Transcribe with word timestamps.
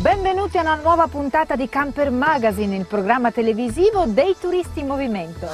Benvenuti 0.00 0.56
a 0.56 0.60
una 0.60 0.76
nuova 0.76 1.08
puntata 1.08 1.56
di 1.56 1.68
Camper 1.68 2.12
Magazine, 2.12 2.76
il 2.76 2.86
programma 2.86 3.32
televisivo 3.32 4.04
dei 4.06 4.36
turisti 4.38 4.78
in 4.78 4.86
movimento. 4.86 5.48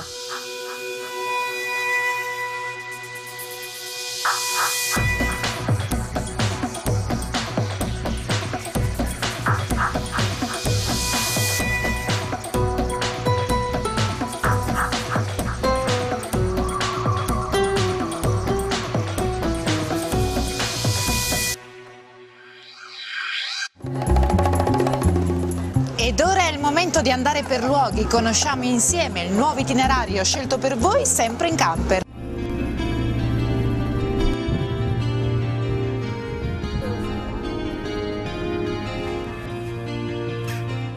Di 27.05 27.11
andare 27.11 27.43
per 27.43 27.63
luoghi, 27.63 28.07
conosciamo 28.07 28.65
insieme 28.65 29.25
il 29.25 29.33
nuovo 29.33 29.61
itinerario 29.61 30.25
scelto 30.25 30.57
per 30.57 30.75
voi 30.75 31.05
sempre 31.05 31.49
in 31.49 31.55
camper. 31.55 32.03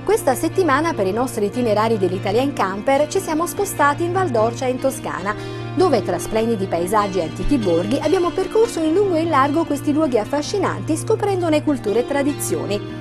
Questa 0.05 0.33
settimana 0.33 0.93
per 0.93 1.07
i 1.07 1.11
nostri 1.11 1.47
itinerari 1.47 1.97
dell'Italia 1.97 2.41
in 2.41 2.53
camper 2.53 3.09
ci 3.09 3.19
siamo 3.19 3.45
spostati 3.45 4.05
in 4.05 4.13
Val 4.13 4.29
d'Orcia 4.29 4.65
in 4.65 4.79
Toscana, 4.79 5.35
dove 5.75 6.03
tra 6.03 6.17
splendidi 6.17 6.67
paesaggi 6.67 7.19
e 7.19 7.23
antichi 7.23 7.57
borghi 7.57 7.99
abbiamo 7.99 8.29
percorso 8.29 8.79
in 8.79 8.93
lungo 8.93 9.15
e 9.15 9.23
in 9.23 9.29
largo 9.29 9.65
questi 9.65 9.91
luoghi 9.91 10.17
affascinanti 10.17 10.95
scoprendone 10.95 11.63
culture 11.63 11.99
e 11.99 12.07
tradizioni. 12.07 12.96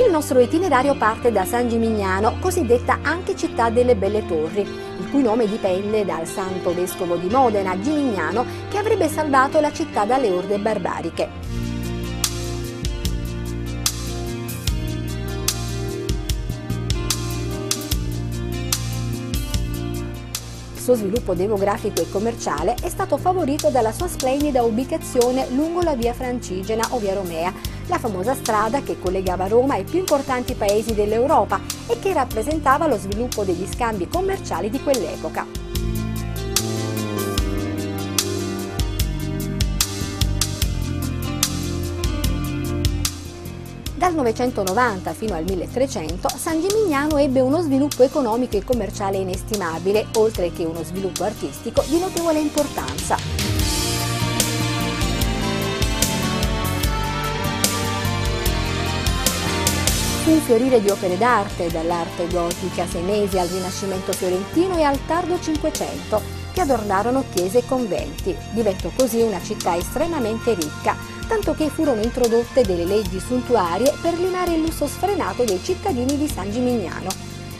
Il 0.00 0.12
nostro 0.12 0.38
itinerario 0.38 0.96
parte 0.96 1.32
da 1.32 1.44
San 1.44 1.68
Gimignano, 1.68 2.38
cosiddetta 2.38 3.00
anche 3.02 3.34
città 3.34 3.68
delle 3.68 3.96
belle 3.96 4.24
torri, 4.26 4.60
il 4.60 5.10
cui 5.10 5.22
nome 5.22 5.48
dipende 5.48 6.04
dal 6.04 6.24
santo 6.24 6.72
vescovo 6.72 7.16
di 7.16 7.28
Modena, 7.28 7.78
Gimignano, 7.80 8.46
che 8.68 8.78
avrebbe 8.78 9.08
salvato 9.08 9.58
la 9.58 9.72
città 9.72 10.04
dalle 10.04 10.30
orde 10.30 10.58
barbariche. 10.58 11.28
Il 20.74 20.80
suo 20.80 20.94
sviluppo 20.94 21.34
demografico 21.34 22.00
e 22.00 22.08
commerciale 22.08 22.76
è 22.80 22.88
stato 22.88 23.16
favorito 23.18 23.68
dalla 23.68 23.92
sua 23.92 24.06
splendida 24.06 24.62
ubicazione 24.62 25.48
lungo 25.50 25.82
la 25.82 25.96
via 25.96 26.14
Francigena 26.14 26.86
o 26.90 26.98
via 26.98 27.14
Romea, 27.14 27.52
la 27.88 27.98
famosa 27.98 28.34
strada 28.34 28.82
che 28.82 28.98
collegava 28.98 29.48
Roma 29.48 29.74
ai 29.74 29.84
più 29.84 29.98
importanti 29.98 30.54
paesi 30.54 30.94
dell'Europa 30.94 31.60
e 31.86 31.98
che 31.98 32.12
rappresentava 32.12 32.86
lo 32.86 32.96
sviluppo 32.96 33.44
degli 33.44 33.66
scambi 33.66 34.08
commerciali 34.08 34.70
di 34.70 34.80
quell'epoca. 34.80 35.66
Dal 43.94 44.14
990 44.14 45.12
fino 45.12 45.34
al 45.34 45.42
1300 45.42 46.28
San 46.28 46.60
Gimignano 46.60 47.18
ebbe 47.18 47.40
uno 47.40 47.60
sviluppo 47.60 48.04
economico 48.04 48.56
e 48.56 48.62
commerciale 48.62 49.16
inestimabile, 49.16 50.06
oltre 50.14 50.52
che 50.52 50.64
uno 50.64 50.84
sviluppo 50.84 51.24
artistico 51.24 51.82
di 51.88 51.98
notevole 51.98 52.38
importanza. 52.38 53.57
Un 60.30 60.40
fiorire 60.40 60.80
di 60.82 60.90
opere 60.90 61.16
d'arte, 61.16 61.68
dall'arte 61.68 62.26
gotica 62.28 62.86
senese 62.86 63.40
al 63.40 63.48
Rinascimento 63.48 64.12
fiorentino 64.12 64.76
e 64.76 64.82
al 64.82 64.98
tardo 65.06 65.40
Cinquecento, 65.40 66.20
che 66.52 66.60
adornarono 66.60 67.24
chiese 67.32 67.58
e 67.58 67.66
conventi. 67.66 68.36
Diventò 68.52 68.90
così 68.94 69.22
una 69.22 69.42
città 69.42 69.76
estremamente 69.76 70.52
ricca, 70.54 70.96
tanto 71.26 71.54
che 71.54 71.70
furono 71.70 72.02
introdotte 72.02 72.62
delle 72.62 72.84
leggi 72.84 73.18
suntuarie 73.20 73.94
per 74.02 74.18
limare 74.18 74.54
il 74.54 74.60
lusso 74.60 74.86
sfrenato 74.86 75.44
dei 75.44 75.60
cittadini 75.62 76.18
di 76.18 76.28
San 76.28 76.50
Gimignano. 76.50 77.08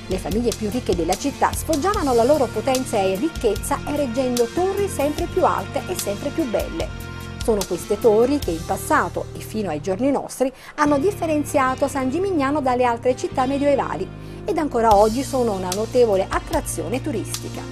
Le 0.07 0.19
famiglie 0.19 0.53
più 0.57 0.69
ricche 0.71 0.95
della 0.95 1.17
città 1.17 1.53
sfoggiavano 1.53 2.13
la 2.13 2.25
loro 2.25 2.47
potenza 2.47 2.99
e 2.99 3.15
ricchezza 3.15 3.79
ereggendo 3.87 4.45
torri 4.53 4.89
sempre 4.89 5.27
più 5.27 5.45
alte 5.45 5.83
e 5.87 5.99
sempre 5.99 6.31
più 6.31 6.45
belle. 6.49 7.08
Sono 7.49 7.65
queste 7.67 7.99
torri 7.99 8.39
che 8.39 8.51
in 8.51 8.63
passato 8.63 9.29
e 9.35 9.39
fino 9.39 9.71
ai 9.71 9.81
giorni 9.81 10.11
nostri 10.11 10.53
hanno 10.75 10.99
differenziato 10.99 11.89
San 11.89 12.11
Gimignano 12.11 12.61
dalle 12.61 12.85
altre 12.85 13.17
città 13.17 13.47
medioevali 13.47 14.07
ed 14.45 14.59
ancora 14.59 14.95
oggi 14.95 15.23
sono 15.23 15.53
una 15.53 15.71
notevole 15.75 16.27
attrazione 16.29 17.01
turistica. 17.01 17.63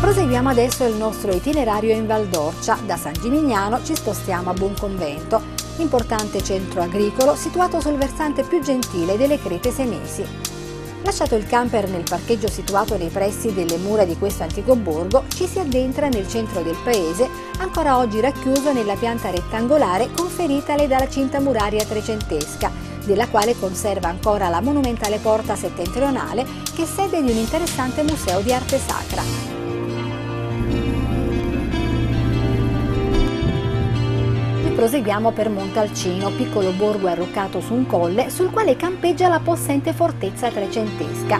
Proseguiamo 0.00 0.48
adesso 0.48 0.84
il 0.84 0.94
nostro 0.94 1.32
itinerario 1.32 1.92
in 1.92 2.06
Val 2.06 2.28
d'Orcia. 2.28 2.78
Da 2.86 2.96
San 2.96 3.14
Gimignano 3.14 3.82
ci 3.82 3.96
spostiamo 3.96 4.50
a 4.50 4.52
Buonconvento, 4.52 5.42
importante 5.78 6.40
centro 6.44 6.82
agricolo 6.82 7.34
situato 7.34 7.80
sul 7.80 7.96
versante 7.96 8.44
più 8.44 8.60
gentile 8.60 9.16
delle 9.16 9.40
Crete 9.40 9.72
Senesi. 9.72 10.51
Lasciato 11.04 11.34
il 11.34 11.46
camper 11.46 11.88
nel 11.88 12.04
parcheggio 12.08 12.48
situato 12.48 12.96
nei 12.96 13.08
pressi 13.08 13.52
delle 13.52 13.76
mura 13.76 14.04
di 14.04 14.16
questo 14.16 14.44
antico 14.44 14.76
borgo, 14.76 15.24
ci 15.34 15.46
si 15.46 15.58
addentra 15.58 16.08
nel 16.08 16.28
centro 16.28 16.62
del 16.62 16.76
paese, 16.84 17.28
ancora 17.58 17.98
oggi 17.98 18.20
racchiuso 18.20 18.72
nella 18.72 18.94
pianta 18.94 19.30
rettangolare 19.30 20.10
conferitale 20.12 20.86
dalla 20.86 21.08
cinta 21.08 21.40
muraria 21.40 21.84
trecentesca, 21.84 22.70
della 23.04 23.26
quale 23.28 23.58
conserva 23.58 24.08
ancora 24.08 24.48
la 24.48 24.60
monumentale 24.60 25.18
porta 25.18 25.56
settentrionale 25.56 26.46
che 26.74 26.84
è 26.84 26.86
sede 26.86 27.20
di 27.20 27.30
un 27.32 27.36
interessante 27.36 28.02
museo 28.04 28.40
di 28.40 28.52
arte 28.52 28.78
sacra. 28.78 29.61
Proseguiamo 34.82 35.30
per 35.30 35.48
Montalcino, 35.48 36.30
piccolo 36.30 36.72
borgo 36.72 37.06
arroccato 37.06 37.60
su 37.60 37.72
un 37.72 37.86
colle 37.86 38.30
sul 38.30 38.50
quale 38.50 38.74
campeggia 38.74 39.28
la 39.28 39.38
possente 39.38 39.92
fortezza 39.92 40.50
trecentesca. 40.50 41.38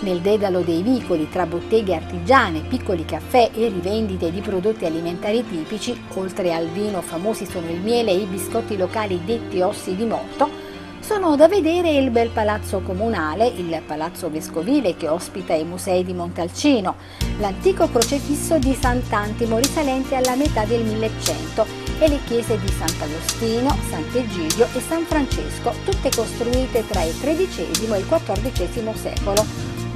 Nel 0.00 0.20
dedalo 0.20 0.60
dei 0.60 0.80
vicoli 0.80 1.28
tra 1.28 1.44
botteghe 1.44 1.94
artigiane, 1.94 2.60
piccoli 2.60 3.04
caffè 3.04 3.50
e 3.52 3.68
rivendite 3.68 4.30
di 4.30 4.40
prodotti 4.40 4.86
alimentari 4.86 5.46
tipici, 5.46 5.94
oltre 6.14 6.54
al 6.54 6.68
vino 6.68 7.02
famosi 7.02 7.44
sono 7.44 7.68
il 7.68 7.82
miele 7.82 8.12
e 8.12 8.20
i 8.20 8.24
biscotti 8.24 8.78
locali 8.78 9.20
detti 9.26 9.60
ossi 9.60 9.94
di 9.94 10.06
morto, 10.06 10.63
sono 11.04 11.36
da 11.36 11.48
vedere 11.48 11.90
il 11.90 12.10
bel 12.10 12.30
palazzo 12.30 12.80
comunale, 12.80 13.46
il 13.46 13.82
palazzo 13.86 14.30
vescovile 14.30 14.96
che 14.96 15.06
ospita 15.06 15.52
i 15.52 15.62
musei 15.62 16.02
di 16.02 16.14
Montalcino, 16.14 16.94
l'antico 17.40 17.86
crocefisso 17.90 18.56
di 18.56 18.72
Sant'Antimo 18.72 19.58
risalente 19.58 20.14
alla 20.16 20.34
metà 20.34 20.64
del 20.64 20.82
1100 20.82 21.66
e 21.98 22.08
le 22.08 22.20
chiese 22.24 22.58
di 22.58 22.68
Sant'Agostino, 22.68 23.76
Sant'Egidio 23.90 24.66
e 24.72 24.80
San 24.80 25.04
Francesco, 25.04 25.74
tutte 25.84 26.08
costruite 26.08 26.86
tra 26.86 27.02
il 27.02 27.14
XIII 27.20 27.68
e 27.94 27.98
il 27.98 28.06
XIV 28.08 28.94
secolo, 28.94 29.44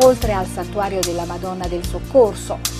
oltre 0.00 0.34
al 0.34 0.46
santuario 0.46 1.00
della 1.00 1.24
Madonna 1.24 1.66
del 1.66 1.86
Soccorso, 1.86 2.77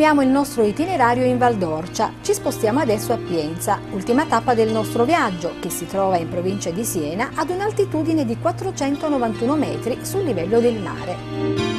Continuiamo 0.00 0.26
il 0.26 0.34
nostro 0.34 0.64
itinerario 0.64 1.24
in 1.24 1.36
Val 1.36 1.58
d'Orcia. 1.58 2.14
Ci 2.22 2.32
spostiamo 2.32 2.80
adesso 2.80 3.12
a 3.12 3.18
Pienza, 3.18 3.78
ultima 3.90 4.24
tappa 4.24 4.54
del 4.54 4.72
nostro 4.72 5.04
viaggio, 5.04 5.56
che 5.60 5.68
si 5.68 5.84
trova 5.84 6.16
in 6.16 6.30
provincia 6.30 6.70
di 6.70 6.84
Siena 6.84 7.32
ad 7.34 7.50
un'altitudine 7.50 8.24
di 8.24 8.38
491 8.38 9.56
metri 9.56 9.98
sul 10.02 10.24
livello 10.24 10.58
del 10.58 10.80
mare. 10.80 11.69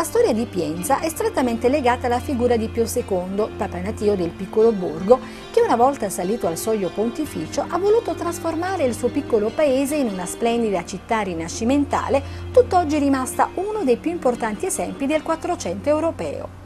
La 0.00 0.06
storia 0.06 0.32
di 0.32 0.46
Pienza 0.46 1.00
è 1.00 1.10
strettamente 1.10 1.68
legata 1.68 2.06
alla 2.06 2.20
figura 2.20 2.56
di 2.56 2.68
Pio 2.68 2.86
II, 2.90 3.50
papa 3.54 3.78
natio 3.80 4.16
del 4.16 4.30
piccolo 4.30 4.72
borgo, 4.72 5.20
che 5.50 5.60
una 5.60 5.76
volta 5.76 6.08
salito 6.08 6.46
al 6.46 6.56
soglio 6.56 6.88
pontificio 6.88 7.66
ha 7.68 7.76
voluto 7.76 8.14
trasformare 8.14 8.84
il 8.84 8.94
suo 8.94 9.10
piccolo 9.10 9.50
paese 9.50 9.96
in 9.96 10.06
una 10.06 10.24
splendida 10.24 10.86
città 10.86 11.20
rinascimentale, 11.20 12.22
tutt'oggi 12.50 12.96
rimasta 12.96 13.50
uno 13.56 13.84
dei 13.84 13.98
più 13.98 14.10
importanti 14.10 14.64
esempi 14.64 15.04
del 15.04 15.22
Quattrocento 15.22 15.90
europeo. 15.90 16.59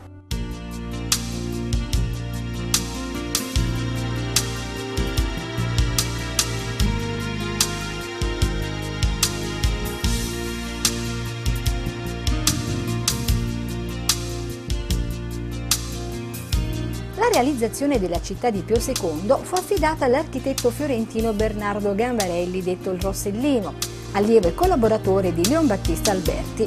Realizzazione 17.34 17.98
della 17.98 18.22
città 18.22 18.48
di 18.50 18.62
Pio 18.62 18.76
II 18.76 19.34
fu 19.42 19.56
affidata 19.56 20.04
all'architetto 20.04 20.70
fiorentino 20.70 21.32
Bernardo 21.32 21.92
Gambarelli, 21.92 22.62
detto 22.62 22.92
il 22.92 23.00
Rossellino, 23.00 23.74
allievo 24.12 24.46
e 24.46 24.54
collaboratore 24.54 25.34
di 25.34 25.44
Leon 25.48 25.66
Battista 25.66 26.12
Alberti. 26.12 26.64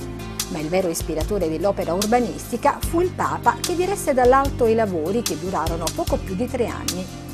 Ma 0.50 0.60
il 0.60 0.68
vero 0.68 0.90
ispiratore 0.90 1.48
dell'opera 1.48 1.94
urbanistica 1.94 2.80
fu 2.82 3.00
il 3.00 3.12
Papa 3.12 3.56
che 3.62 3.76
diresse 3.76 4.14
dall'alto 4.14 4.68
i 4.68 4.76
lavori 4.76 5.22
che 5.22 5.40
durarono 5.40 5.86
poco 5.96 6.18
più 6.18 6.36
di 6.36 6.48
tre 6.48 6.68
anni. 6.68 7.27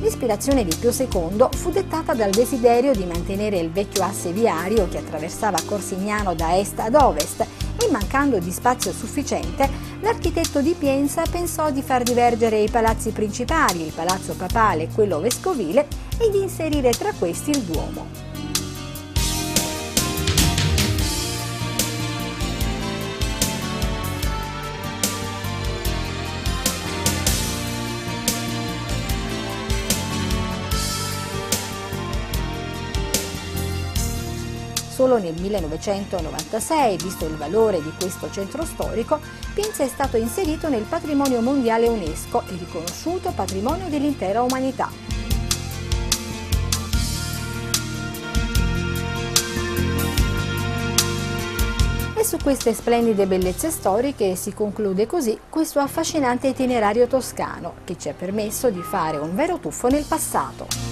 L'ispirazione 0.00 0.64
di 0.64 0.74
Pio 0.76 0.92
II 0.92 1.48
fu 1.56 1.70
dettata 1.70 2.14
dal 2.14 2.30
desiderio 2.30 2.92
di 2.92 3.04
mantenere 3.04 3.58
il 3.58 3.70
vecchio 3.70 4.04
asse 4.04 4.32
viario 4.32 4.88
che 4.88 4.98
attraversava 4.98 5.58
Corsignano 5.66 6.34
da 6.34 6.56
est 6.56 6.78
ad 6.78 6.94
ovest 6.94 7.40
e 7.40 7.90
mancando 7.90 8.38
di 8.38 8.50
spazio 8.52 8.92
sufficiente, 8.92 9.68
l'architetto 10.00 10.60
di 10.60 10.74
Pienza 10.78 11.22
pensò 11.28 11.70
di 11.70 11.82
far 11.82 12.02
divergere 12.02 12.58
i 12.58 12.70
palazzi 12.70 13.10
principali, 13.10 13.86
il 13.86 13.92
palazzo 13.92 14.34
papale 14.34 14.84
e 14.84 14.88
quello 14.92 15.20
vescovile, 15.20 15.86
e 16.18 16.30
di 16.30 16.42
inserire 16.42 16.90
tra 16.90 17.12
questi 17.12 17.50
il 17.50 17.60
Duomo. 17.62 18.27
Solo 34.98 35.16
nel 35.16 35.40
1996, 35.40 36.96
visto 36.96 37.24
il 37.24 37.36
valore 37.36 37.80
di 37.80 37.92
questo 37.96 38.28
centro 38.32 38.64
storico, 38.64 39.20
Pienza 39.54 39.84
è 39.84 39.86
stato 39.86 40.16
inserito 40.16 40.68
nel 40.68 40.82
patrimonio 40.82 41.40
mondiale 41.40 41.86
UNESCO 41.86 42.42
e 42.48 42.56
riconosciuto 42.56 43.30
patrimonio 43.30 43.88
dell'intera 43.88 44.42
umanità. 44.42 44.90
E 52.16 52.24
su 52.24 52.36
queste 52.42 52.74
splendide 52.74 53.28
bellezze 53.28 53.70
storiche 53.70 54.34
si 54.34 54.52
conclude 54.52 55.06
così 55.06 55.38
questo 55.48 55.78
affascinante 55.78 56.48
itinerario 56.48 57.06
toscano 57.06 57.74
che 57.84 57.96
ci 57.96 58.08
ha 58.08 58.14
permesso 58.14 58.68
di 58.70 58.82
fare 58.82 59.18
un 59.18 59.36
vero 59.36 59.60
tuffo 59.60 59.86
nel 59.86 60.04
passato. 60.08 60.87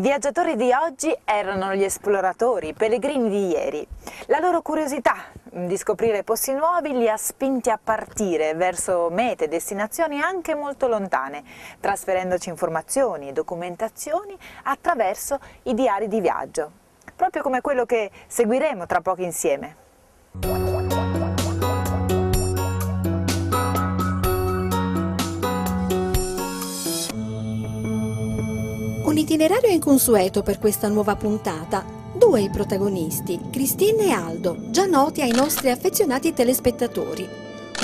I 0.00 0.02
viaggiatori 0.02 0.56
di 0.56 0.72
oggi 0.72 1.14
erano 1.26 1.74
gli 1.74 1.84
esploratori, 1.84 2.68
i 2.68 2.72
pellegrini 2.72 3.28
di 3.28 3.48
ieri. 3.48 3.86
La 4.28 4.38
loro 4.38 4.62
curiosità 4.62 5.26
di 5.42 5.76
scoprire 5.76 6.24
posti 6.24 6.54
nuovi 6.54 6.96
li 6.96 7.06
ha 7.06 7.18
spinti 7.18 7.68
a 7.68 7.78
partire 7.78 8.54
verso 8.54 9.10
mete 9.10 9.46
destinazioni 9.46 10.18
anche 10.18 10.54
molto 10.54 10.88
lontane, 10.88 11.44
trasferendoci 11.80 12.48
informazioni 12.48 13.28
e 13.28 13.32
documentazioni 13.32 14.34
attraverso 14.62 15.38
i 15.64 15.74
diari 15.74 16.08
di 16.08 16.22
viaggio, 16.22 16.70
proprio 17.14 17.42
come 17.42 17.60
quello 17.60 17.84
che 17.84 18.10
seguiremo 18.26 18.86
tra 18.86 19.02
poco 19.02 19.20
insieme. 19.20 19.88
Un 29.30 29.36
itinerario 29.36 29.70
inconsueto 29.70 30.42
per 30.42 30.58
questa 30.58 30.88
nuova 30.88 31.14
puntata. 31.14 31.84
Due 32.12 32.40
i 32.40 32.50
protagonisti, 32.50 33.38
Cristina 33.48 34.02
e 34.02 34.10
Aldo, 34.10 34.56
già 34.70 34.86
noti 34.86 35.22
ai 35.22 35.30
nostri 35.30 35.70
affezionati 35.70 36.32
telespettatori. 36.32 37.28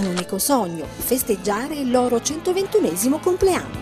Un 0.00 0.06
unico 0.06 0.38
sogno, 0.38 0.86
festeggiare 0.86 1.76
il 1.76 1.88
loro 1.88 2.20
121 2.20 3.20
compleanno. 3.20 3.78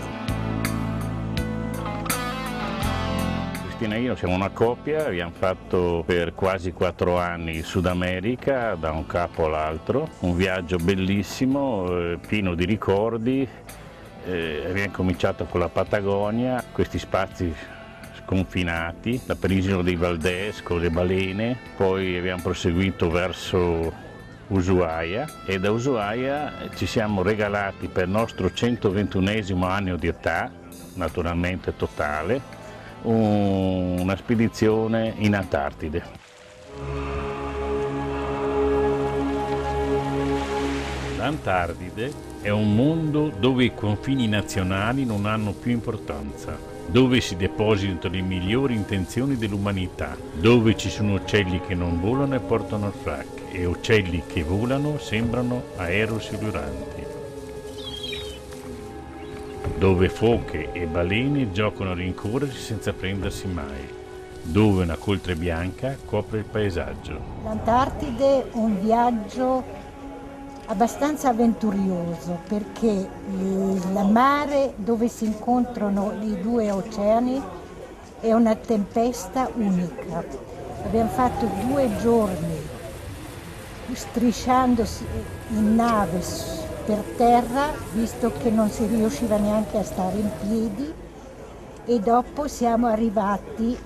Cristina 3.62 3.94
e 3.94 4.00
io 4.02 4.14
siamo 4.14 4.34
una 4.34 4.50
coppia, 4.50 5.06
abbiamo 5.06 5.32
fatto 5.34 6.02
per 6.05 6.34
quasi 6.34 6.70
quattro 6.72 7.16
anni 7.16 7.62
Sud 7.62 7.87
America, 7.87 8.75
da 8.75 8.90
un 8.90 9.06
capo 9.06 9.46
all'altro, 9.46 10.11
un 10.19 10.37
viaggio 10.37 10.76
bellissimo, 10.76 11.87
eh, 11.99 12.19
pieno 12.28 12.55
di 12.55 12.66
ricordi, 12.66 13.49
eh, 14.25 14.67
abbiamo 14.69 14.93
cominciato 14.93 15.44
con 15.44 15.61
la 15.61 15.69
Patagonia, 15.69 16.65
questi 16.73 16.99
spazi 16.99 17.55
sconfinati, 18.23 19.21
la 19.26 19.35
penisola 19.35 19.82
dei 19.82 19.97
Valdés 19.97 20.62
con 20.62 20.81
le 20.81 20.91
balene, 20.91 21.59
poi 21.76 22.17
abbiamo 22.17 22.43
proseguito 22.43 23.11
verso 23.11 23.93
Ushuaia 24.49 25.26
e 25.47 25.59
da 25.59 25.71
Ushuaia 25.71 26.53
ci 26.75 26.87
siamo 26.87 27.23
regalati 27.23 27.88
per 27.88 28.05
il 28.05 28.11
nostro 28.11 28.53
121 28.53 29.67
anno 29.67 29.97
di 29.97 30.06
età, 30.06 30.50
naturalmente 30.94 31.76
totale, 31.76 32.41
un, 33.03 33.99
una 34.00 34.16
spedizione 34.16 35.14
in 35.19 35.35
Antartide. 35.35 36.02
L'Antartide 41.16 42.34
è 42.44 42.50
un 42.50 42.74
mondo 42.74 43.32
dove 43.40 43.64
i 43.64 43.74
confini 43.74 44.28
nazionali 44.28 45.06
non 45.06 45.24
hanno 45.24 45.52
più 45.52 45.72
importanza, 45.72 46.58
dove 46.86 47.22
si 47.22 47.36
depositano 47.36 48.14
le 48.14 48.20
migliori 48.20 48.74
intenzioni 48.74 49.38
dell'umanità, 49.38 50.14
dove 50.34 50.76
ci 50.76 50.90
sono 50.90 51.14
uccelli 51.14 51.62
che 51.66 51.74
non 51.74 52.02
volano 52.02 52.34
e 52.34 52.40
portano 52.40 52.88
il 52.88 52.92
frac 52.92 53.26
e 53.50 53.64
uccelli 53.64 54.24
che 54.26 54.42
volano 54.42 54.98
sembrano 54.98 55.62
aerosiluranti, 55.76 57.02
dove 59.78 60.10
foche 60.10 60.70
e 60.72 60.84
balene 60.84 61.50
giocano 61.50 61.92
a 61.92 61.94
rincorrersi 61.94 62.60
senza 62.60 62.92
prendersi 62.92 63.46
mai, 63.46 63.88
dove 64.42 64.82
una 64.82 64.96
coltre 64.96 65.34
bianca 65.34 65.96
copre 66.04 66.40
il 66.40 66.44
paesaggio. 66.44 67.18
L'Antartide 67.42 68.48
un 68.52 68.78
viaggio 68.82 69.84
abbastanza 70.66 71.28
avventurioso 71.28 72.38
perché 72.49 73.09
il 73.38 74.09
mare 74.11 74.73
dove 74.76 75.09
si 75.09 75.26
incontrano 75.26 76.12
i 76.23 76.40
due 76.40 76.71
oceani 76.71 77.42
è 78.21 78.33
una 78.33 78.54
tempesta 78.54 79.50
unica. 79.54 80.25
Abbiamo 80.85 81.11
fatto 81.11 81.49
due 81.66 81.90
giorni 81.99 82.73
strisciandosi 83.92 85.04
in 85.50 85.75
nave 85.75 86.23
per 86.87 86.99
terra, 87.16 87.73
visto 87.92 88.33
che 88.33 88.50
non 88.50 88.71
si 88.71 88.87
riusciva 88.87 89.37
neanche 89.37 89.78
a 89.78 89.85
stare 89.85 90.16
in 90.18 90.30
piedi, 90.40 90.92
e 91.87 92.00
dopo 92.00 92.49
siamo 92.49 92.87
arrivati, 92.87 93.76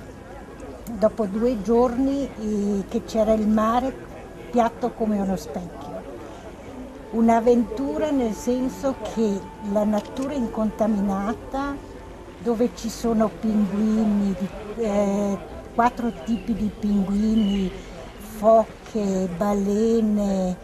dopo 0.84 1.26
due 1.26 1.60
giorni, 1.62 2.84
che 2.88 3.04
c'era 3.04 3.32
il 3.32 3.48
mare 3.48 3.92
piatto 4.50 4.92
come 4.92 5.18
uno 5.20 5.36
specchio. 5.36 5.87
Un'avventura 7.10 8.10
nel 8.10 8.34
senso 8.34 8.96
che 9.14 9.40
la 9.72 9.84
natura 9.84 10.34
incontaminata, 10.34 11.74
dove 12.38 12.70
ci 12.74 12.90
sono 12.90 13.28
pinguini, 13.28 14.36
eh, 14.76 15.38
quattro 15.74 16.12
tipi 16.24 16.52
di 16.52 16.70
pinguini, 16.78 17.72
foche, 18.18 19.26
balene 19.38 20.56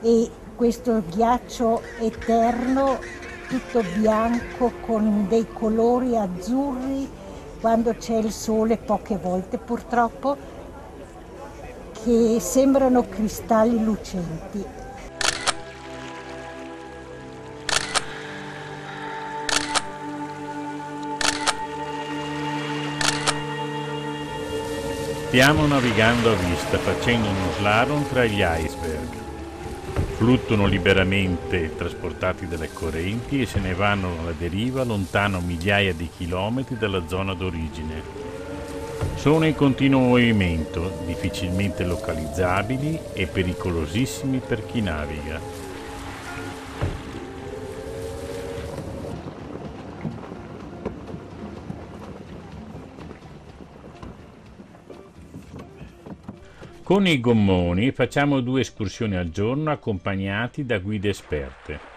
e 0.00 0.30
questo 0.54 1.02
ghiaccio 1.08 1.82
eterno 1.98 2.98
tutto 3.48 3.82
bianco 3.98 4.70
con 4.86 5.26
dei 5.28 5.46
colori 5.52 6.16
azzurri 6.16 7.10
quando 7.60 7.94
c'è 7.94 8.16
il 8.16 8.30
sole 8.30 8.76
poche 8.76 9.16
volte 9.16 9.58
purtroppo 9.58 10.36
che 12.04 12.38
sembrano 12.38 13.08
cristalli 13.08 13.82
lucenti. 13.82 14.79
Stiamo 25.30 25.64
navigando 25.64 26.32
a 26.32 26.34
vista 26.34 26.76
facendo 26.76 27.28
uno 27.28 27.52
slalom 27.56 28.04
tra 28.08 28.24
gli 28.24 28.40
iceberg. 28.40 29.08
Fluttuano 30.16 30.66
liberamente 30.66 31.76
trasportati 31.76 32.48
dalle 32.48 32.72
correnti 32.72 33.40
e 33.40 33.46
se 33.46 33.60
ne 33.60 33.72
vanno 33.72 34.08
alla 34.20 34.32
deriva 34.36 34.82
lontano 34.82 35.38
migliaia 35.38 35.94
di 35.94 36.10
chilometri 36.14 36.76
dalla 36.76 37.06
zona 37.06 37.34
d'origine. 37.34 38.02
Sono 39.14 39.46
in 39.46 39.54
continuo 39.54 40.00
movimento, 40.00 40.98
difficilmente 41.06 41.84
localizzabili 41.84 42.98
e 43.12 43.28
pericolosissimi 43.28 44.40
per 44.44 44.66
chi 44.66 44.80
naviga. 44.80 45.59
Con 56.90 57.06
i 57.06 57.20
gommoni 57.20 57.92
facciamo 57.92 58.40
due 58.40 58.62
escursioni 58.62 59.14
al 59.14 59.30
giorno 59.30 59.70
accompagnati 59.70 60.66
da 60.66 60.80
guide 60.80 61.10
esperte. 61.10 61.89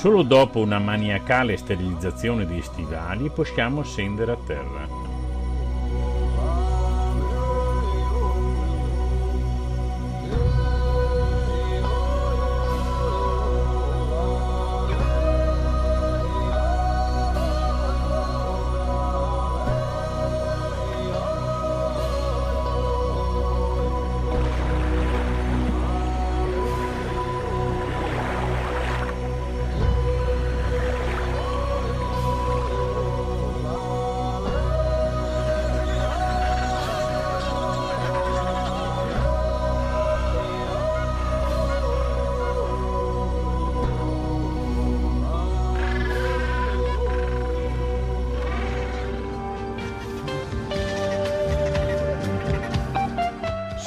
Solo 0.00 0.22
dopo 0.22 0.60
una 0.60 0.78
maniacale 0.78 1.58
sterilizzazione 1.58 2.46
dei 2.46 2.62
stivali 2.62 3.28
possiamo 3.28 3.82
scendere 3.82 4.32
a 4.32 4.36
terra. 4.36 4.99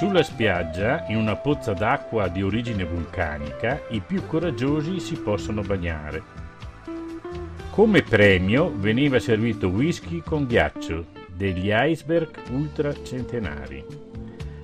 Sulla 0.04 0.22
spiaggia, 0.22 1.06
in 1.08 1.16
una 1.16 1.38
pozza 1.38 1.72
d'acqua 1.72 2.28
di 2.28 2.44
origine 2.44 2.84
vulcanica, 2.84 3.84
i 3.92 4.02
più 4.02 4.28
coraggiosi 4.28 5.00
si 5.00 5.16
possono 5.16 5.62
bagnare. 5.62 6.22
Come 7.70 8.02
premio 8.02 8.70
veniva 8.76 9.18
servito 9.20 9.70
whisky 9.70 10.22
con 10.22 10.46
ghiaccio 10.46 11.06
degli 11.34 11.70
iceberg 11.72 12.36
ultracentenari. 12.52 13.86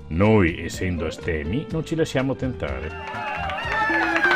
Noi, 0.08 0.62
essendo 0.62 1.06
astemi, 1.06 1.68
non 1.72 1.86
ci 1.86 1.96
lasciamo 1.96 2.36
tentare. 2.36 4.29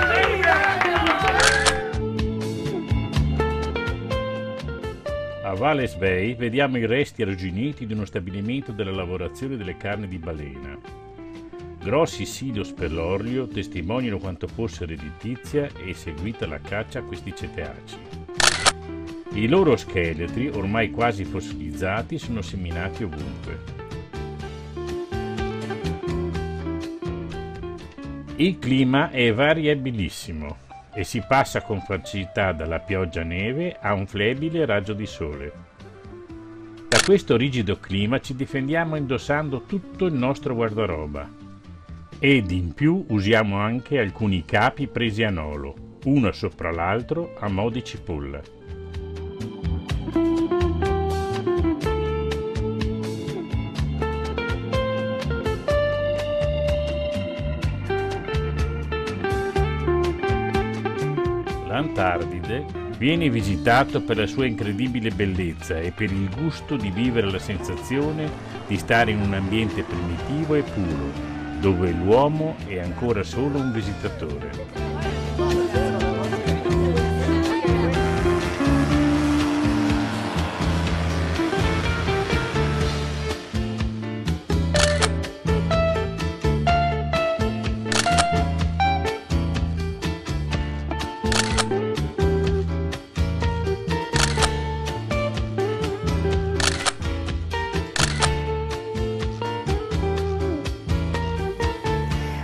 A 5.54 5.56
Valles 5.56 5.94
Bay 5.98 6.36
vediamo 6.36 6.80
i 6.80 6.88
resti 6.88 7.22
arrugginiti 7.22 7.86
di 7.86 7.94
uno 7.94 8.06
stabilimento 8.06 8.72
della 8.72 8.90
lavorazione 8.90 9.56
delle 9.56 9.78
carni 9.78 10.08
di 10.08 10.18
balena. 10.18 10.76
Grossi 11.80 12.26
silos 12.26 12.72
per 12.72 12.92
l'olio 12.92 13.48
testimoniano 13.48 14.18
quanto 14.18 14.48
fosse 14.48 14.88
redditizia 14.88 15.70
e 15.86 15.94
seguita 15.94 16.48
la 16.48 16.60
caccia 16.60 17.00
a 17.00 17.04
questi 17.04 17.36
ceteaci. 17.36 17.98
I 19.34 19.48
loro 19.48 19.76
scheletri, 19.76 20.48
ormai 20.48 20.90
quasi 20.90 21.24
fossilizzati, 21.24 22.18
sono 22.18 22.42
seminati 22.42 23.04
ovunque. 23.04 23.60
Il 28.38 28.58
clima 28.58 29.12
è 29.12 29.32
variabilissimo 29.32 30.73
e 30.94 31.04
si 31.04 31.24
passa 31.28 31.62
con 31.62 31.82
facilità 31.82 32.52
dalla 32.52 32.80
pioggia 32.80 33.24
neve 33.24 33.78
a 33.80 33.94
un 33.94 34.06
flebile 34.06 34.66
raggio 34.66 34.94
di 34.94 35.06
sole. 35.06 35.52
Da 36.88 37.00
questo 37.04 37.36
rigido 37.36 37.80
clima 37.80 38.20
ci 38.20 38.36
difendiamo 38.36 38.96
indossando 38.96 39.64
tutto 39.64 40.06
il 40.06 40.14
nostro 40.14 40.54
guardaroba 40.54 41.28
ed 42.20 42.52
in 42.52 42.74
più 42.74 43.04
usiamo 43.10 43.58
anche 43.58 44.00
alcuni 44.00 44.46
capi 44.46 44.88
presi 44.88 45.24
a 45.24 45.30
nolo, 45.30 45.98
uno 46.06 46.32
sopra 46.32 46.72
l'altro 46.72 47.36
a 47.40 47.50
mo' 47.50 47.70
di 47.70 47.84
cipolla. 47.84 48.40
L'Antardide 61.74 62.68
viene 63.00 63.32
visitato 63.32 64.00
per 64.04 64.18
la 64.18 64.28
sua 64.28 64.46
incredibile 64.46 65.10
bellezza 65.10 65.80
e 65.80 65.90
per 65.90 66.12
il 66.12 66.30
gusto 66.30 66.76
di 66.76 66.92
vivere 66.92 67.32
la 67.32 67.40
sensazione 67.40 68.30
di 68.68 68.78
stare 68.78 69.10
in 69.10 69.20
un 69.20 69.34
ambiente 69.34 69.82
primitivo 69.82 70.54
e 70.54 70.62
puro, 70.62 71.10
dove 71.60 71.90
l'uomo 71.90 72.58
è 72.68 72.78
ancora 72.78 73.24
solo 73.24 73.58
un 73.58 73.72
visitatore. 73.72 75.13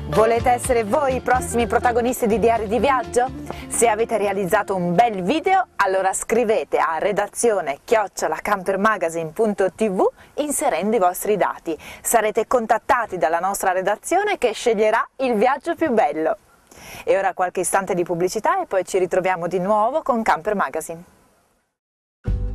Volete 0.09 0.49
essere 0.49 0.83
voi 0.85 1.17
i 1.17 1.21
prossimi 1.21 1.67
protagonisti 1.67 2.25
di 2.25 2.39
Diari 2.39 2.67
di 2.67 2.79
Viaggio? 2.79 3.27
Se 3.67 3.87
avete 3.87 4.17
realizzato 4.17 4.75
un 4.75 4.95
bel 4.95 5.21
video, 5.21 5.67
allora 5.75 6.13
scrivete 6.13 6.79
a 6.79 6.97
redazione 6.97 7.81
chiocciolacampermagazine.tv 7.85 10.01
inserendo 10.37 10.95
i 10.95 10.99
vostri 10.99 11.37
dati. 11.37 11.77
Sarete 12.01 12.47
contattati 12.47 13.19
dalla 13.19 13.37
nostra 13.37 13.71
redazione 13.71 14.39
che 14.39 14.51
sceglierà 14.51 15.07
il 15.17 15.35
viaggio 15.35 15.75
più 15.75 15.91
bello. 15.91 16.37
E 17.03 17.15
ora 17.15 17.35
qualche 17.35 17.59
istante 17.59 17.93
di 17.93 18.03
pubblicità 18.03 18.59
e 18.59 18.65
poi 18.65 18.83
ci 18.85 18.97
ritroviamo 18.97 19.45
di 19.45 19.59
nuovo 19.59 20.01
con 20.01 20.23
Camper 20.23 20.55
Magazine. 20.55 21.18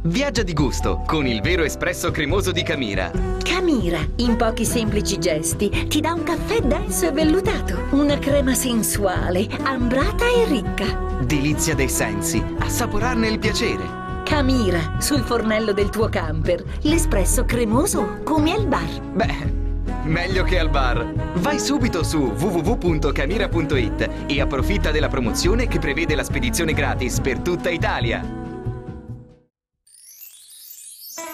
Viaggia 0.06 0.42
di 0.42 0.52
gusto 0.52 1.02
con 1.06 1.26
il 1.26 1.40
vero 1.40 1.64
espresso 1.64 2.10
cremoso 2.10 2.52
di 2.52 2.62
Camira. 2.62 3.10
Camira, 3.42 4.06
in 4.16 4.36
pochi 4.36 4.66
semplici 4.66 5.18
gesti, 5.18 5.86
ti 5.88 6.02
dà 6.02 6.12
un 6.12 6.22
caffè 6.24 6.60
denso 6.60 7.08
e 7.08 7.12
vellutato, 7.12 7.86
una 7.92 8.18
crema 8.18 8.52
sensuale, 8.52 9.48
ambrata 9.62 10.26
e 10.26 10.44
ricca. 10.44 10.84
Delizia 11.22 11.74
dei 11.74 11.88
sensi, 11.88 12.44
assaporarne 12.58 13.28
il 13.28 13.38
piacere. 13.38 14.22
Camira, 14.24 14.96
sul 14.98 15.22
fornello 15.22 15.72
del 15.72 15.88
tuo 15.88 16.10
camper, 16.10 16.62
l'espresso 16.82 17.46
cremoso 17.46 18.18
come 18.24 18.52
al 18.52 18.66
bar. 18.66 19.00
Beh, 19.00 19.52
meglio 20.04 20.44
che 20.44 20.58
al 20.58 20.68
bar. 20.68 21.32
Vai 21.36 21.58
subito 21.58 22.02
su 22.02 22.18
www.camira.it 22.18 24.10
e 24.26 24.40
approfitta 24.42 24.90
della 24.90 25.08
promozione 25.08 25.66
che 25.66 25.78
prevede 25.78 26.14
la 26.14 26.24
spedizione 26.24 26.74
gratis 26.74 27.20
per 27.20 27.38
tutta 27.38 27.70
Italia. 27.70 28.43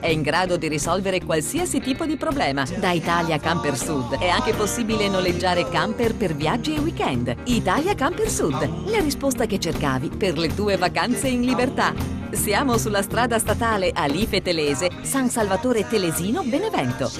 è 0.00 0.08
in 0.08 0.22
grado 0.22 0.56
di 0.56 0.68
risolvere 0.68 1.22
qualsiasi 1.24 1.80
tipo 1.80 2.06
di 2.06 2.16
problema. 2.16 2.64
Da 2.78 2.90
Italia 2.90 3.38
Camper 3.38 3.76
Sud 3.76 4.18
è 4.18 4.28
anche 4.28 4.52
possibile 4.54 5.08
noleggiare 5.08 5.68
camper 5.68 6.14
per 6.14 6.34
viaggi 6.34 6.74
e 6.74 6.80
weekend. 6.80 7.34
Italia 7.44 7.94
Camper 7.94 8.28
Sud, 8.28 8.90
la 8.90 9.00
risposta 9.00 9.46
che 9.46 9.58
cercavi 9.58 10.08
per 10.08 10.38
le 10.38 10.54
tue 10.54 10.76
vacanze 10.76 11.28
in 11.28 11.42
libertà. 11.42 11.92
Siamo 12.30 12.78
sulla 12.78 13.02
strada 13.02 13.38
statale 13.38 13.90
Alife 13.92 14.42
Telese, 14.42 14.90
San 15.02 15.28
Salvatore 15.28 15.86
Telesino, 15.86 16.42
Benevento. 16.42 17.10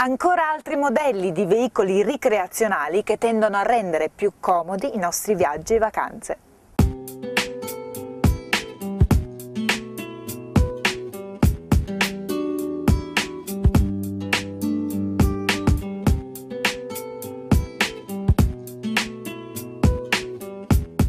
Ancora 0.00 0.52
altri 0.52 0.76
modelli 0.76 1.32
di 1.32 1.44
veicoli 1.44 2.04
ricreazionali 2.04 3.02
che 3.02 3.18
tendono 3.18 3.56
a 3.56 3.62
rendere 3.62 4.10
più 4.14 4.34
comodi 4.38 4.94
i 4.94 4.98
nostri 4.98 5.34
viaggi 5.34 5.74
e 5.74 5.78
vacanze. 5.78 6.38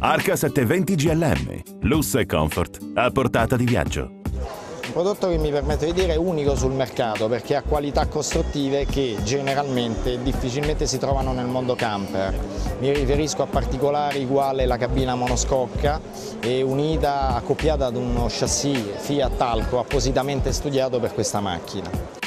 Arca 0.09 0.35
720 0.35 0.95
GLM, 0.95 1.61
lusso 1.81 2.17
e 2.17 2.25
comfort 2.25 2.79
a 2.95 3.11
portata 3.11 3.55
di 3.55 3.63
viaggio. 3.63 4.09
Un 4.31 4.91
prodotto 4.91 5.29
che 5.29 5.37
mi 5.37 5.51
permetto 5.51 5.85
di 5.85 5.93
dire 5.93 6.13
è 6.13 6.15
unico 6.15 6.55
sul 6.55 6.71
mercato 6.71 7.27
perché 7.27 7.55
ha 7.55 7.61
qualità 7.61 8.07
costruttive 8.07 8.87
che 8.87 9.17
generalmente 9.23 10.19
difficilmente 10.23 10.87
si 10.87 10.97
trovano 10.97 11.31
nel 11.31 11.45
mondo 11.45 11.75
camper. 11.75 12.33
Mi 12.79 12.91
riferisco 12.91 13.43
a 13.43 13.45
particolari 13.45 14.25
quale 14.25 14.65
la 14.65 14.77
cabina 14.77 15.13
monoscocca 15.13 16.01
e 16.39 16.63
unita, 16.63 17.35
accoppiata 17.35 17.85
ad 17.85 17.95
uno 17.95 18.25
chassis 18.29 18.81
Fiat 18.97 19.37
Talco 19.37 19.77
appositamente 19.77 20.51
studiato 20.51 20.99
per 20.99 21.13
questa 21.13 21.39
macchina. 21.39 22.18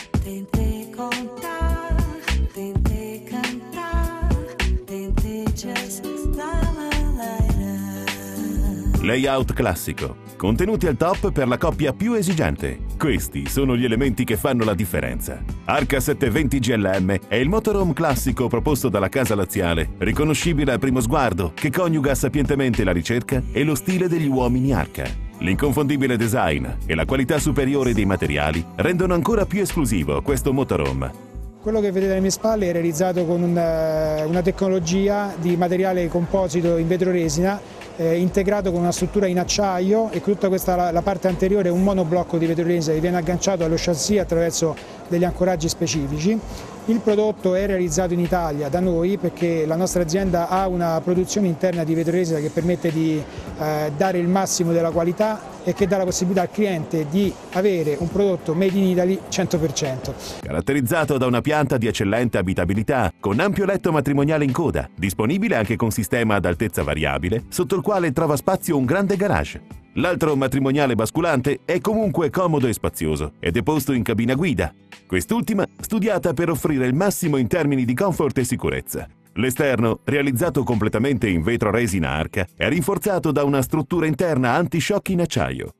Layout 9.02 9.52
classico. 9.52 10.18
Contenuti 10.36 10.86
al 10.86 10.96
top 10.96 11.32
per 11.32 11.48
la 11.48 11.58
coppia 11.58 11.92
più 11.92 12.14
esigente. 12.14 12.78
Questi 12.96 13.48
sono 13.48 13.76
gli 13.76 13.84
elementi 13.84 14.22
che 14.22 14.36
fanno 14.36 14.62
la 14.62 14.74
differenza. 14.74 15.42
Arca 15.64 15.98
720 15.98 16.58
GLM 16.60 17.18
è 17.26 17.34
il 17.34 17.48
motorhome 17.48 17.94
classico 17.94 18.46
proposto 18.46 18.88
dalla 18.88 19.08
casa 19.08 19.34
laziale, 19.34 19.90
riconoscibile 19.98 20.70
al 20.70 20.78
primo 20.78 21.00
sguardo, 21.00 21.50
che 21.52 21.70
coniuga 21.70 22.14
sapientemente 22.14 22.84
la 22.84 22.92
ricerca 22.92 23.42
e 23.50 23.64
lo 23.64 23.74
stile 23.74 24.06
degli 24.06 24.28
uomini 24.28 24.72
Arca. 24.72 25.04
L'inconfondibile 25.38 26.16
design 26.16 26.66
e 26.86 26.94
la 26.94 27.04
qualità 27.04 27.40
superiore 27.40 27.92
dei 27.92 28.06
materiali 28.06 28.64
rendono 28.76 29.14
ancora 29.14 29.46
più 29.46 29.62
esclusivo 29.62 30.22
questo 30.22 30.52
motorhome. 30.52 31.30
Quello 31.60 31.80
che 31.80 31.90
vedete 31.90 32.12
alle 32.12 32.20
mie 32.20 32.30
spalle 32.30 32.68
è 32.68 32.72
realizzato 32.72 33.24
con 33.24 33.42
una, 33.42 34.24
una 34.26 34.42
tecnologia 34.42 35.34
di 35.40 35.56
materiale 35.56 36.08
composito 36.08 36.76
in 36.76 36.86
vetroresina 36.86 37.60
eh, 38.02 38.18
integrato 38.18 38.72
con 38.72 38.80
una 38.80 38.90
struttura 38.90 39.26
in 39.26 39.38
acciaio 39.38 40.10
e 40.10 40.20
tutta 40.20 40.48
questa 40.48 40.74
la, 40.74 40.90
la 40.90 41.02
parte 41.02 41.28
anteriore 41.28 41.68
è 41.68 41.72
un 41.72 41.82
monoblocco 41.82 42.36
di 42.36 42.46
vetroresina 42.46 42.94
che 42.94 43.00
viene 43.00 43.16
agganciato 43.16 43.64
allo 43.64 43.76
chassis 43.78 44.18
attraverso 44.18 44.74
degli 45.12 45.24
ancoraggi 45.24 45.68
specifici. 45.68 46.38
Il 46.86 46.98
prodotto 46.98 47.54
è 47.54 47.66
realizzato 47.66 48.12
in 48.12 48.18
Italia 48.18 48.68
da 48.68 48.80
noi 48.80 49.16
perché 49.16 49.66
la 49.66 49.76
nostra 49.76 50.02
azienda 50.02 50.48
ha 50.48 50.66
una 50.66 51.00
produzione 51.00 51.46
interna 51.46 51.84
di 51.84 51.94
vetroresina 51.94 52.40
che 52.40 52.48
permette 52.48 52.90
di 52.90 53.22
eh, 53.58 53.92
dare 53.96 54.18
il 54.18 54.26
massimo 54.26 54.72
della 54.72 54.90
qualità 54.90 55.40
e 55.62 55.74
che 55.74 55.86
dà 55.86 55.98
la 55.98 56.04
possibilità 56.04 56.42
al 56.42 56.50
cliente 56.50 57.06
di 57.08 57.32
avere 57.52 57.96
un 58.00 58.08
prodotto 58.10 58.54
made 58.54 58.76
in 58.76 58.84
Italy 58.84 59.20
100%. 59.30 60.40
Caratterizzato 60.40 61.18
da 61.18 61.26
una 61.26 61.40
pianta 61.40 61.76
di 61.76 61.86
eccellente 61.86 62.38
abitabilità, 62.38 63.12
con 63.20 63.38
ampio 63.38 63.64
letto 63.64 63.92
matrimoniale 63.92 64.44
in 64.44 64.52
coda, 64.52 64.88
disponibile 64.92 65.54
anche 65.54 65.76
con 65.76 65.92
sistema 65.92 66.34
ad 66.34 66.46
altezza 66.46 66.82
variabile, 66.82 67.44
sotto 67.48 67.76
il 67.76 67.82
quale 67.82 68.10
trova 68.10 68.34
spazio 68.34 68.76
un 68.76 68.84
grande 68.84 69.14
garage. 69.14 69.81
L'altro 69.96 70.36
matrimoniale 70.36 70.94
basculante 70.94 71.60
è 71.66 71.78
comunque 71.80 72.30
comodo 72.30 72.66
e 72.66 72.72
spazioso 72.72 73.32
ed 73.38 73.58
è 73.58 73.62
posto 73.62 73.92
in 73.92 74.02
cabina 74.02 74.34
guida, 74.34 74.72
quest'ultima 75.06 75.66
studiata 75.80 76.32
per 76.32 76.48
offrire 76.48 76.86
il 76.86 76.94
massimo 76.94 77.36
in 77.36 77.46
termini 77.46 77.84
di 77.84 77.92
comfort 77.92 78.38
e 78.38 78.44
sicurezza. 78.44 79.06
L'esterno, 79.34 80.00
realizzato 80.04 80.62
completamente 80.62 81.28
in 81.28 81.42
vetro 81.42 81.70
resina 81.70 82.10
arca, 82.10 82.46
è 82.56 82.68
rinforzato 82.68 83.32
da 83.32 83.44
una 83.44 83.60
struttura 83.60 84.06
interna 84.06 84.54
anti-shock 84.54 85.10
in 85.10 85.20
acciaio. 85.20 85.74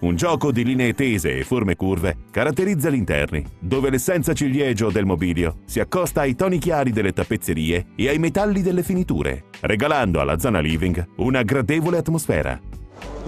Un 0.00 0.14
gioco 0.14 0.50
di 0.52 0.64
linee 0.64 0.94
tese 0.94 1.36
e 1.36 1.44
forme 1.44 1.76
curve 1.76 2.16
caratterizza 2.30 2.88
gli 2.88 2.94
interni, 2.94 3.44
dove 3.58 3.90
l'essenza 3.90 4.32
ciliegio 4.32 4.90
del 4.90 5.04
mobilio 5.04 5.58
si 5.66 5.80
accosta 5.80 6.20
ai 6.20 6.34
toni 6.34 6.58
chiari 6.58 6.90
delle 6.90 7.12
tappezzerie 7.12 7.88
e 7.96 8.08
ai 8.08 8.18
metalli 8.18 8.62
delle 8.62 8.82
finiture, 8.82 9.44
regalando 9.60 10.20
alla 10.20 10.38
zona 10.38 10.60
living 10.60 11.04
una 11.16 11.42
gradevole 11.42 11.98
atmosfera. 11.98 12.58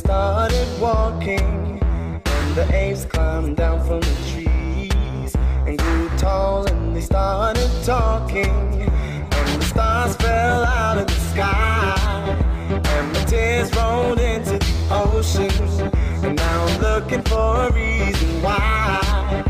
started 0.00 0.66
walking, 0.80 1.78
and 2.24 2.54
the 2.54 2.66
apes 2.72 3.04
climbed 3.04 3.56
down 3.56 3.78
from 3.86 4.00
the 4.00 4.16
trees 4.30 5.34
and 5.66 5.78
grew 5.78 6.08
tall, 6.16 6.66
and 6.66 6.96
they 6.96 7.02
started 7.02 7.70
talking, 7.84 8.82
and 9.36 9.60
the 9.60 9.64
stars 9.64 10.16
fell 10.16 10.64
out 10.64 10.96
of 10.96 11.06
the 11.06 11.20
sky, 11.32 11.94
and 12.70 13.14
the 13.14 13.24
tears 13.26 13.70
rolled 13.76 14.20
into 14.20 14.58
the 14.58 14.74
ocean, 14.90 15.52
and 16.24 16.36
now 16.36 16.64
I'm 16.64 16.80
looking 16.80 17.22
for 17.22 17.68
a 17.68 17.72
reason 17.72 18.42
why. 18.42 19.49